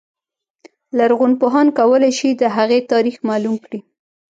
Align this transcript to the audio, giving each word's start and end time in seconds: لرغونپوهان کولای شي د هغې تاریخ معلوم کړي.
لرغونپوهان 0.97 1.67
کولای 1.79 2.11
شي 2.19 2.29
د 2.41 2.43
هغې 2.55 2.79
تاریخ 2.91 3.15
معلوم 3.27 3.55
کړي. 3.65 3.79